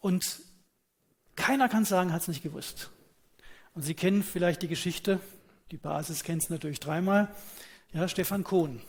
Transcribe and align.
Und 0.00 0.40
keiner 1.36 1.68
kann 1.68 1.84
sagen, 1.84 2.12
hat 2.12 2.22
es 2.22 2.28
nicht 2.28 2.42
gewusst. 2.42 2.90
Und 3.74 3.82
Sie 3.82 3.94
kennen 3.94 4.22
vielleicht 4.22 4.62
die 4.62 4.68
Geschichte, 4.68 5.20
die 5.70 5.76
Basis 5.76 6.24
kennt 6.24 6.42
es 6.42 6.50
natürlich 6.50 6.80
dreimal, 6.80 7.28
ja, 7.92 8.08
Stefan 8.08 8.44
Kohn. 8.44 8.80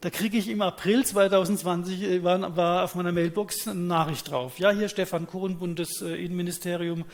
Da 0.00 0.08
kriege 0.08 0.38
ich 0.38 0.48
im 0.48 0.62
April 0.62 1.04
2020, 1.04 2.02
äh, 2.02 2.24
war, 2.24 2.56
war, 2.56 2.84
auf 2.84 2.94
meiner 2.94 3.12
Mailbox 3.12 3.68
eine 3.68 3.80
Nachricht 3.80 4.30
drauf. 4.30 4.58
Ja, 4.58 4.70
hier 4.70 4.88
Stefan 4.88 5.26
Kohn, 5.26 5.58
Bundesinnenministerium. 5.58 7.04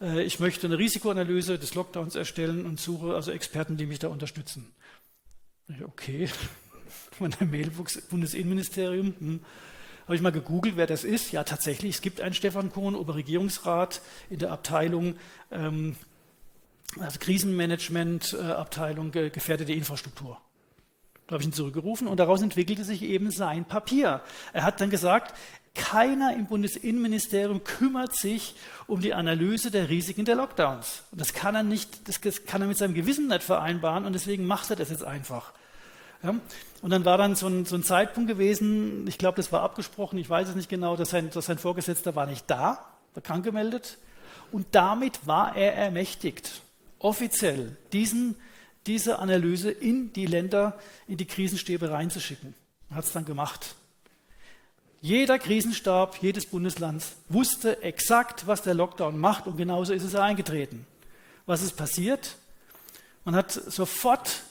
Äh, 0.00 0.24
ich 0.24 0.40
möchte 0.40 0.66
eine 0.66 0.78
Risikoanalyse 0.78 1.58
des 1.58 1.74
Lockdowns 1.74 2.16
erstellen 2.16 2.66
und 2.66 2.80
suche 2.80 3.14
also 3.14 3.30
Experten, 3.30 3.76
die 3.76 3.86
mich 3.86 4.00
da 4.00 4.08
unterstützen. 4.08 4.72
Okay, 5.84 6.28
meiner 7.20 7.44
Mailbox, 7.44 8.00
Bundesinnenministerium. 8.08 9.14
Hm. 9.18 9.40
Habe 10.04 10.16
ich 10.16 10.22
mal 10.22 10.32
gegoogelt, 10.32 10.76
wer 10.76 10.86
das 10.86 11.04
ist. 11.04 11.32
Ja, 11.32 11.44
tatsächlich, 11.44 11.96
es 11.96 12.00
gibt 12.02 12.20
einen 12.20 12.34
Stefan 12.34 12.70
Kohn, 12.70 12.94
Oberregierungsrat 12.94 14.02
in 14.28 14.38
der 14.38 14.52
Abteilung, 14.52 15.16
ähm, 15.50 15.96
also 17.00 17.18
Krisenmanagement, 17.18 18.36
äh, 18.38 18.42
Abteilung 18.42 19.14
äh, 19.14 19.30
gefährdete 19.30 19.72
Infrastruktur. 19.72 20.38
Da 21.26 21.34
habe 21.34 21.42
ich 21.42 21.48
ihn 21.48 21.54
zurückgerufen 21.54 22.06
und 22.06 22.18
daraus 22.18 22.42
entwickelte 22.42 22.84
sich 22.84 23.02
eben 23.02 23.30
sein 23.30 23.64
Papier. 23.64 24.20
Er 24.52 24.64
hat 24.64 24.80
dann 24.82 24.90
gesagt, 24.90 25.34
keiner 25.74 26.34
im 26.36 26.46
Bundesinnenministerium 26.46 27.64
kümmert 27.64 28.14
sich 28.14 28.54
um 28.86 29.00
die 29.00 29.14
Analyse 29.14 29.70
der 29.70 29.88
Risiken 29.88 30.26
der 30.26 30.36
Lockdowns. 30.36 31.02
Und 31.10 31.20
das 31.20 31.32
kann 31.32 31.54
er 31.54 31.62
nicht, 31.62 32.08
das 32.08 32.20
kann 32.44 32.60
er 32.60 32.68
mit 32.68 32.76
seinem 32.76 32.94
Gewissen 32.94 33.26
nicht 33.26 33.42
vereinbaren 33.42 34.04
und 34.04 34.12
deswegen 34.12 34.46
macht 34.46 34.68
er 34.68 34.76
das 34.76 34.90
jetzt 34.90 35.02
einfach. 35.02 35.52
Ja? 36.24 36.34
Und 36.82 36.90
dann 36.90 37.04
war 37.04 37.18
dann 37.18 37.36
so 37.36 37.46
ein, 37.46 37.64
so 37.64 37.76
ein 37.76 37.84
Zeitpunkt 37.84 38.28
gewesen, 38.28 39.06
ich 39.06 39.18
glaube, 39.18 39.36
das 39.36 39.52
war 39.52 39.62
abgesprochen, 39.62 40.18
ich 40.18 40.28
weiß 40.28 40.48
es 40.48 40.54
nicht 40.56 40.68
genau, 40.68 40.96
dass 40.96 41.10
sein, 41.10 41.30
dass 41.30 41.46
sein 41.46 41.58
Vorgesetzter 41.58 42.16
war 42.16 42.26
nicht 42.26 42.50
da, 42.50 42.84
war 43.14 43.22
krank 43.22 43.44
gemeldet. 43.44 43.98
Und 44.50 44.66
damit 44.72 45.26
war 45.26 45.56
er 45.56 45.74
ermächtigt, 45.74 46.62
offiziell 46.98 47.76
diesen 47.92 48.36
diese 48.86 49.18
Analyse 49.18 49.70
in 49.70 50.12
die 50.12 50.26
Länder, 50.26 50.78
in 51.08 51.16
die 51.16 51.26
Krisenstäbe 51.26 51.90
reinzuschicken. 51.90 52.54
Hat 52.90 53.04
es 53.04 53.12
dann 53.12 53.24
gemacht. 53.24 53.74
Jeder 55.00 55.38
Krisenstab 55.38 56.18
jedes 56.22 56.46
Bundeslands 56.46 57.16
wusste 57.28 57.82
exakt, 57.82 58.46
was 58.46 58.62
der 58.62 58.74
Lockdown 58.74 59.18
macht 59.18 59.46
und 59.46 59.56
genauso 59.56 59.92
ist 59.92 60.02
es 60.02 60.14
eingetreten. 60.14 60.86
Was 61.46 61.62
ist 61.62 61.76
passiert? 61.76 62.36
Man 63.24 63.34
hat 63.34 63.52
sofort 63.52 64.42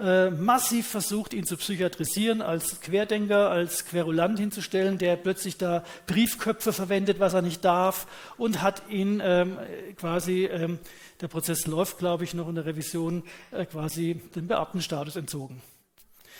äh, 0.00 0.30
massiv 0.30 0.88
versucht, 0.88 1.34
ihn 1.34 1.44
zu 1.44 1.56
psychiatrisieren, 1.56 2.42
als 2.42 2.80
Querdenker, 2.80 3.50
als 3.50 3.84
Querulant 3.84 4.38
hinzustellen, 4.38 4.98
der 4.98 5.16
plötzlich 5.16 5.58
da 5.58 5.84
Briefköpfe 6.06 6.72
verwendet, 6.72 7.20
was 7.20 7.34
er 7.34 7.42
nicht 7.42 7.64
darf, 7.64 8.06
und 8.36 8.62
hat 8.62 8.82
ihn 8.88 9.20
ähm, 9.22 9.58
quasi, 9.96 10.46
ähm, 10.46 10.78
der 11.20 11.28
Prozess 11.28 11.66
läuft, 11.66 11.98
glaube 11.98 12.24
ich, 12.24 12.34
noch 12.34 12.48
in 12.48 12.54
der 12.54 12.66
Revision, 12.66 13.22
äh, 13.50 13.66
quasi 13.66 14.20
den 14.34 14.46
Beamtenstatus 14.46 15.16
entzogen. 15.16 15.60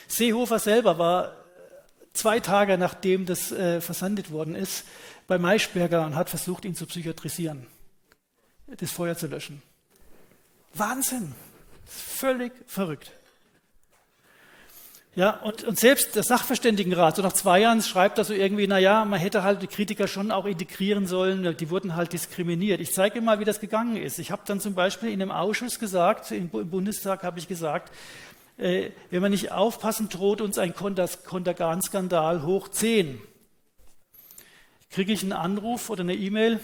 Seehofer 0.09 0.59
selber 0.59 0.99
war 0.99 1.37
zwei 2.13 2.41
Tage 2.41 2.79
nachdem 2.79 3.27
das 3.27 3.53
äh, 3.53 3.81
versandet 3.81 4.31
worden 4.31 4.55
ist, 4.55 4.85
bei 5.27 5.39
Maischberger 5.39 6.07
und 6.07 6.17
hat 6.17 6.31
versucht, 6.31 6.65
ihn 6.65 6.75
zu 6.75 6.87
psychiatrisieren, 6.87 7.67
das 8.67 8.91
Feuer 8.91 9.17
zu 9.17 9.27
löschen. 9.27 9.63
Wahnsinn! 10.75 11.35
Völlig 11.87 12.53
verrückt. 12.67 13.13
Ja, 15.17 15.31
und, 15.41 15.65
und 15.65 15.77
selbst 15.77 16.15
der 16.15 16.23
Sachverständigenrat, 16.23 17.17
so 17.17 17.23
nach 17.23 17.33
zwei 17.33 17.61
Jahren, 17.61 17.83
schreibt 17.83 18.19
er 18.19 18.25
so 18.25 18.33
irgendwie, 18.33 18.69
naja, 18.69 19.05
man 19.05 19.19
hätte 19.19 19.43
halt 19.43 19.61
die 19.61 19.67
Kritiker 19.67 20.07
schon 20.07 20.31
auch 20.31 20.47
integrieren 20.47 21.09
sollen, 21.09 21.57
die 21.57 21.69
wurden 21.69 21.97
halt 21.97 22.13
diskriminiert. 22.13 22.81
Ich 22.81 22.95
zeige 22.95 23.21
mal, 23.21 23.41
wie 23.41 23.45
das 23.45 23.59
gegangen 23.59 23.97
ist. 23.97 24.21
Ich 24.21 24.31
habe 24.31 24.43
dann 24.47 24.61
zum 24.61 24.75
Beispiel 24.75 25.11
in 25.11 25.21
einem 25.21 25.33
Ausschuss 25.33 25.81
gesagt, 25.81 26.31
im, 26.31 26.49
Bundestag 26.49 27.25
habe 27.25 27.41
ich 27.41 27.49
gesagt, 27.49 27.93
äh, 28.57 28.91
wenn 29.11 29.21
man 29.21 29.33
nicht 29.33 29.51
aufpassen, 29.51 30.09
droht 30.09 30.41
uns 30.41 30.59
ein 30.59 30.75
Kontergan-Skandal 30.75 32.45
hoch 32.45 32.69
10. 32.69 33.21
Kriege 34.91 35.13
ich 35.13 35.23
einen 35.23 35.33
Anruf 35.33 35.91
oder 35.91 36.03
eine 36.03 36.15
E-Mail, 36.15 36.61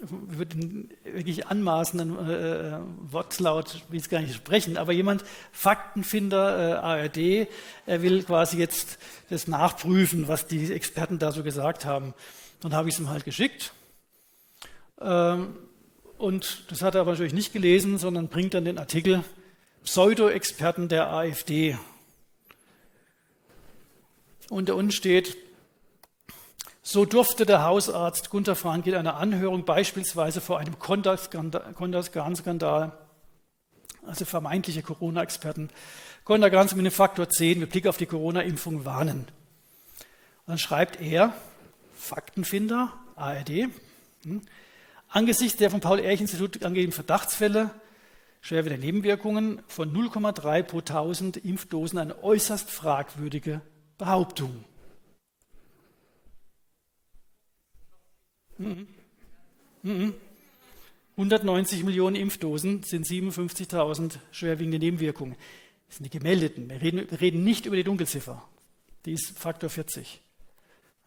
würde 0.00 0.88
wirklich 1.04 1.46
anmaßenden 1.46 2.28
äh, 2.28 2.78
Wortlaut, 3.12 3.82
will 3.88 4.00
ich 4.00 4.10
gar 4.10 4.20
nicht 4.20 4.34
sprechen, 4.34 4.76
aber 4.76 4.92
jemand, 4.92 5.24
Faktenfinder 5.52 6.58
äh, 6.58 6.72
ARD, 6.74 7.48
er 7.86 8.02
will 8.02 8.22
quasi 8.24 8.58
jetzt 8.58 8.98
das 9.30 9.46
nachprüfen, 9.46 10.28
was 10.28 10.46
die 10.46 10.72
Experten 10.72 11.18
da 11.18 11.32
so 11.32 11.42
gesagt 11.42 11.84
haben. 11.84 12.14
Dann 12.60 12.74
habe 12.74 12.88
ich 12.88 12.94
es 12.94 13.00
ihm 13.00 13.08
halt 13.08 13.24
geschickt. 13.24 13.72
Ähm, 15.00 15.56
und 16.18 16.70
das 16.70 16.82
hat 16.82 16.94
er 16.94 17.02
aber 17.02 17.12
natürlich 17.12 17.34
nicht 17.34 17.52
gelesen, 17.52 17.98
sondern 17.98 18.28
bringt 18.28 18.54
dann 18.54 18.64
den 18.64 18.78
Artikel 18.78 19.22
Pseudo-Experten 19.84 20.88
der 20.88 21.12
AfD. 21.12 21.76
Da 24.48 24.74
unten 24.74 24.92
steht, 24.92 25.36
so 26.86 27.06
durfte 27.06 27.46
der 27.46 27.64
Hausarzt 27.64 28.28
Gunther 28.28 28.54
Frank 28.54 28.86
in 28.86 28.94
einer 28.94 29.16
Anhörung 29.16 29.64
beispielsweise 29.64 30.42
vor 30.42 30.58
einem 30.58 30.78
Kontergan-Skandal, 30.78 32.92
also 34.06 34.24
vermeintliche 34.26 34.82
Corona-Experten, 34.82 35.70
Kontergan 36.24 36.68
mit 36.76 36.84
dem 36.84 36.92
Faktor 36.92 37.30
10 37.30 37.58
mit 37.58 37.70
Blick 37.70 37.86
auf 37.86 37.96
die 37.96 38.04
Corona-Impfung 38.04 38.84
warnen. 38.84 39.26
Dann 40.46 40.58
schreibt 40.58 41.00
er, 41.00 41.32
Faktenfinder, 41.94 42.92
ARD, 43.16 43.68
hm, 44.24 44.42
angesichts 45.08 45.56
der 45.56 45.70
vom 45.70 45.80
Paul-Ehrlich-Institut 45.80 46.62
angegebenen 46.62 46.92
Verdachtsfälle 46.92 47.70
schwerwiegende 48.42 48.84
Nebenwirkungen 48.84 49.62
von 49.68 49.90
0,3 49.90 50.62
pro 50.62 50.80
1000 50.80 51.38
Impfdosen 51.38 51.98
eine 51.98 52.22
äußerst 52.22 52.70
fragwürdige 52.70 53.62
Behauptung. 53.96 54.66
Mhm. 58.58 58.86
Mhm. 59.82 60.14
190 61.16 61.84
Millionen 61.84 62.16
Impfdosen 62.16 62.82
sind 62.82 63.06
57.000 63.06 64.18
schwerwiegende 64.32 64.78
Nebenwirkungen. 64.78 65.36
Das 65.86 65.96
sind 65.98 66.12
die 66.12 66.18
gemeldeten. 66.18 66.68
Wir 66.68 66.80
reden, 66.82 67.10
wir 67.10 67.20
reden, 67.20 67.44
nicht 67.44 67.66
über 67.66 67.76
die 67.76 67.84
Dunkelziffer. 67.84 68.42
Die 69.04 69.12
ist 69.12 69.38
Faktor 69.38 69.70
40. 69.70 70.20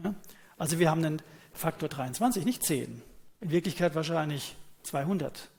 Ja? 0.04 0.16
Also 0.58 0.80
wir 0.80 0.90
haben 0.90 1.04
einen 1.04 1.22
Faktor 1.54 1.90
23, 1.90 2.46
nicht 2.46 2.64
10. 2.64 3.02
In 3.42 3.52
Wirklichkeit 3.52 3.96
wahrscheinlich 3.96 4.56
200. 4.84 5.50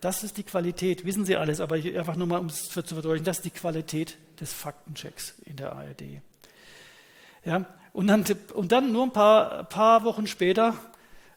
Das 0.00 0.22
ist 0.22 0.36
die 0.36 0.42
Qualität, 0.42 1.06
wissen 1.06 1.24
Sie 1.24 1.36
alles, 1.36 1.60
aber 1.60 1.76
einfach 1.76 2.16
nur 2.16 2.26
mal, 2.26 2.38
um 2.38 2.46
es 2.46 2.64
zu 2.64 2.82
verdeutlichen, 2.82 3.24
das 3.24 3.38
ist 3.38 3.44
die 3.46 3.50
Qualität 3.50 4.18
des 4.38 4.52
Faktenchecks 4.52 5.36
in 5.46 5.56
der 5.56 5.72
ARD. 5.72 6.20
Ja? 7.44 7.64
Und, 7.94 8.08
dann, 8.08 8.24
und 8.52 8.72
dann 8.72 8.92
nur 8.92 9.04
ein 9.04 9.12
paar, 9.12 9.64
paar 9.64 10.04
Wochen 10.04 10.26
später 10.26 10.76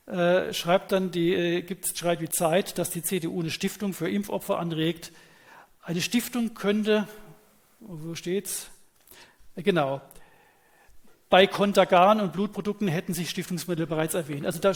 äh, 0.08 0.54
schreibt 0.54 0.94
dann 0.94 1.12
die, 1.12 1.34
äh, 1.34 1.62
gibt, 1.62 1.98
schreibt 1.98 2.22
die 2.22 2.30
Zeit, 2.30 2.78
dass 2.78 2.90
die 2.90 3.04
CDU 3.04 3.42
eine 3.42 3.52
Stiftung 3.52 3.94
für 3.94 4.10
Impfopfer 4.10 4.58
anregt. 4.58 5.12
Eine 5.82 6.02
Stiftung 6.02 6.54
könnte, 6.54 7.08
wo 7.80 8.16
steht's? 8.16 8.70
Äh, 9.56 9.64
genau. 9.64 10.02
Bei 11.30 11.46
Kontergan 11.46 12.22
und 12.22 12.32
Blutprodukten 12.32 12.88
hätten 12.88 13.14
sich 13.14 13.30
Stiftungsmittel 13.30 13.86
bereits 13.86 14.14
erwähnt. 14.14 14.46
Also 14.46 14.60
da 14.60 14.74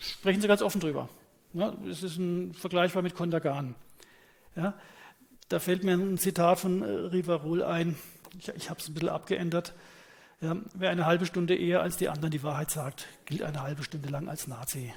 sprechen 0.00 0.40
sie 0.40 0.48
ganz 0.48 0.60
offen 0.60 0.80
drüber. 0.80 1.08
Ja, 1.52 1.72
das 1.86 2.02
ist 2.02 2.16
ein 2.16 2.52
vergleichbar 2.52 3.02
mit 3.02 3.14
Kontergan. 3.14 3.76
Ja, 4.56 4.74
da 5.48 5.60
fällt 5.60 5.84
mir 5.84 5.92
ein 5.92 6.18
Zitat 6.18 6.58
von 6.58 6.82
äh, 6.82 6.86
Rivarol 6.86 7.62
ein. 7.62 7.96
Ich, 8.40 8.48
ich 8.48 8.70
habe 8.70 8.80
es 8.80 8.88
ein 8.88 8.94
bisschen 8.94 9.10
abgeändert. 9.10 9.72
Ja, 10.40 10.56
wer 10.74 10.90
eine 10.90 11.06
halbe 11.06 11.26
Stunde 11.26 11.54
eher 11.56 11.82
als 11.82 11.96
die 11.96 12.08
anderen 12.08 12.30
die 12.30 12.42
Wahrheit 12.42 12.70
sagt, 12.70 13.06
gilt 13.24 13.42
eine 13.42 13.62
halbe 13.62 13.82
Stunde 13.82 14.08
lang 14.08 14.28
als 14.28 14.46
Nazi. 14.46 14.92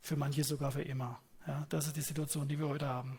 Für 0.00 0.16
manche 0.16 0.44
sogar 0.44 0.72
für 0.72 0.82
immer. 0.82 1.20
Ja, 1.46 1.66
das 1.68 1.86
ist 1.86 1.96
die 1.96 2.02
Situation, 2.02 2.48
die 2.48 2.58
wir 2.58 2.68
heute 2.68 2.86
haben. 2.86 3.18